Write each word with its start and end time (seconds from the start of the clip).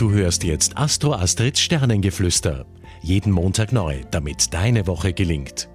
Du 0.00 0.10
hörst 0.12 0.44
jetzt 0.44 0.78
Astro 0.78 1.12
Astrids 1.12 1.60
Sternengeflüster. 1.60 2.64
Jeden 3.02 3.30
Montag 3.30 3.70
neu, 3.70 4.00
damit 4.10 4.54
deine 4.54 4.86
Woche 4.86 5.12
gelingt. 5.12 5.68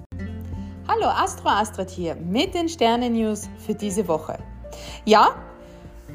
Hallo 0.87 1.05
Astro 1.05 1.49
Astrid 1.49 1.91
hier 1.91 2.15
mit 2.15 2.55
den 2.55 2.67
Sternen-News 2.67 3.47
für 3.63 3.75
diese 3.75 4.07
Woche. 4.07 4.39
Ja, 5.05 5.35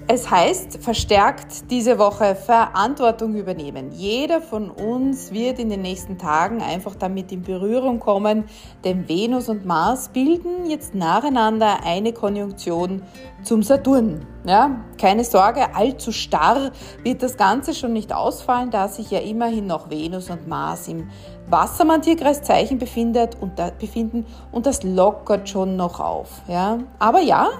es 0.07 0.31
heißt 0.31 0.83
verstärkt 0.83 1.71
diese 1.71 1.99
Woche 1.99 2.35
Verantwortung 2.35 3.35
übernehmen. 3.35 3.93
Jeder 3.93 4.41
von 4.41 4.71
uns 4.71 5.33
wird 5.33 5.59
in 5.59 5.69
den 5.69 5.83
nächsten 5.83 6.19
Tagen 6.19 6.63
einfach 6.63 6.95
damit 6.97 7.31
in 7.33 7.43
Berührung 7.43 8.01
kommen, 8.01 8.45
denn 8.85 9.09
Venus 9.09 9.49
und 9.49 9.65
Mars 9.65 10.09
bilden 10.09 10.69
jetzt 10.69 10.95
nacheinander 10.95 11.85
eine 11.85 12.13
Konjunktion 12.13 13.03
zum 13.43 13.63
Saturn. 13.63 14.27
Ja, 14.45 14.81
keine 14.99 15.25
Sorge, 15.25 15.75
allzu 15.75 16.13
starr 16.13 16.73
wird 17.03 17.23
das 17.23 17.37
Ganze 17.37 17.75
schon 17.75 17.93
nicht 17.93 18.13
ausfallen, 18.13 18.71
da 18.71 18.89
sich 18.89 19.11
ja 19.11 19.19
immerhin 19.21 19.67
noch 19.67 19.91
Venus 19.91 20.31
und 20.31 20.49
Mars 20.49 20.89
im 20.89 21.09
Wassermann-Tierkreiszeichen 21.49 22.79
befindet 22.79 23.37
und 23.41 23.59
da, 23.59 23.71
befinden 23.71 24.27
und 24.53 24.67
das 24.67 24.83
lockert 24.83 25.49
schon 25.49 25.77
noch 25.77 26.01
auf. 26.01 26.43
Ja, 26.49 26.79
aber 26.99 27.21
ja, 27.21 27.51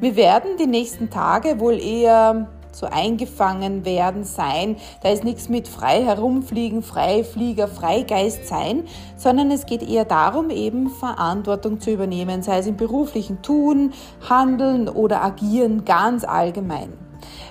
wir 0.00 0.16
werden 0.16 0.56
die 0.58 0.66
nächsten 0.66 1.10
Tage 1.10 1.58
wohl 1.58 1.80
eher 1.80 2.48
so 2.70 2.86
eingefangen 2.86 3.84
werden 3.86 4.24
sein. 4.24 4.76
Da 5.02 5.08
ist 5.08 5.24
nichts 5.24 5.48
mit 5.48 5.66
frei 5.66 6.04
herumfliegen, 6.04 6.82
Freiflieger, 6.82 7.68
Freigeist 7.68 8.46
sein, 8.46 8.84
sondern 9.16 9.50
es 9.50 9.64
geht 9.64 9.82
eher 9.82 10.04
darum, 10.04 10.50
eben 10.50 10.90
Verantwortung 10.90 11.80
zu 11.80 11.90
übernehmen, 11.90 12.42
sei 12.42 12.58
es 12.58 12.66
im 12.66 12.76
beruflichen 12.76 13.40
Tun, 13.40 13.94
Handeln 14.28 14.88
oder 14.88 15.24
Agieren 15.24 15.86
ganz 15.86 16.24
allgemein. 16.24 16.92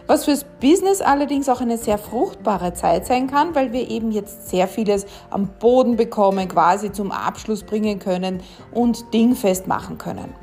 Was 0.05 0.25
fürs 0.25 0.45
Business 0.61 1.01
allerdings 1.01 1.49
auch 1.49 1.61
eine 1.61 1.79
sehr 1.79 1.97
fruchtbare 1.97 2.73
Zeit 2.73 3.07
sein 3.07 3.25
kann, 3.25 3.55
weil 3.55 3.73
wir 3.73 3.89
eben 3.89 4.11
jetzt 4.11 4.49
sehr 4.49 4.67
vieles 4.67 5.07
am 5.31 5.47
Boden 5.59 5.95
bekommen, 5.97 6.47
quasi 6.47 6.91
zum 6.91 7.11
Abschluss 7.11 7.63
bringen 7.63 7.97
können 7.97 8.41
und 8.71 9.11
dingfest 9.15 9.65
machen 9.65 9.97
können. 9.97 10.35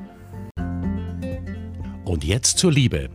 Und 2.12 2.24
jetzt 2.24 2.58
zur 2.58 2.70
Liebe. 2.70 3.08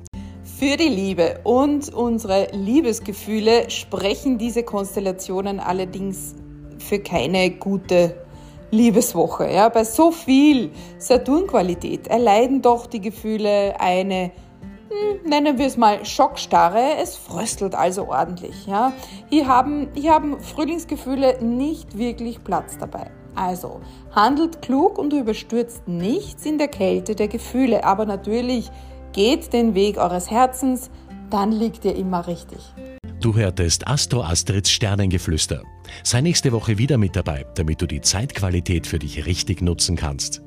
Für 0.58 0.76
die 0.76 0.90
Liebe 0.90 1.42
und 1.44 1.94
unsere 1.94 2.48
Liebesgefühle 2.52 3.70
sprechen 3.70 4.40
diese 4.40 4.64
Konstellationen 4.64 5.60
allerdings 5.60 6.34
für 6.80 6.98
keine 6.98 7.52
gute 7.52 8.16
Liebeswoche. 8.72 9.54
Ja, 9.54 9.70
bei 9.70 9.84
so 9.84 10.10
viel 10.10 10.72
Saturnqualität 10.98 12.08
erleiden 12.08 12.64
doch 12.64 12.88
die 12.88 13.00
Gefühle 13.00 13.80
eine, 13.80 14.32
nennen 15.26 15.58
wir 15.58 15.68
es 15.68 15.78
mal 15.78 16.06
Schockstarre. 16.06 16.98
Es 17.02 17.16
fröstelt 17.16 17.76
also 17.76 18.08
ordentlich. 18.08 18.66
Ja. 18.66 18.94
Hier, 19.30 19.48
haben, 19.48 19.90
hier 19.94 20.14
haben 20.14 20.40
Frühlingsgefühle 20.40 21.44
nicht 21.44 21.98
wirklich 21.98 22.44
Platz 22.44 22.78
dabei. 22.78 23.12
Also 23.36 23.82
handelt 24.12 24.62
klug 24.62 24.98
und 24.98 25.14
überstürzt 25.14 25.88
nichts 25.88 26.46
in 26.46 26.58
der 26.58 26.70
Kälte 26.70 27.14
der 27.16 27.28
Gefühle, 27.28 27.84
aber 27.84 28.06
natürlich 28.06 28.72
geht 29.14 29.54
den 29.54 29.76
Weg 29.76 29.98
eures 29.98 30.32
Herzens, 30.32 30.90
dann 31.30 31.52
liegt 31.52 31.86
ihr 31.86 31.96
immer 31.96 32.26
richtig. 32.26 32.60
Du 33.22 33.36
hörtest 33.36 33.88
Astro 33.88 34.24
Astrids 34.24 34.72
Sternengeflüster. 34.72 35.62
Sei 36.04 36.22
nächste 36.22 36.52
Woche 36.52 36.78
wieder 36.78 36.98
mit 36.98 37.16
dabei, 37.16 37.46
damit 37.56 37.82
du 37.82 37.86
die 37.86 38.02
Zeitqualität 38.02 38.88
für 38.88 39.00
dich 39.00 39.26
richtig 39.26 39.62
nutzen 39.62 39.96
kannst. 39.96 40.42